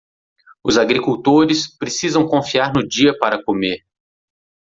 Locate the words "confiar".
2.27-2.73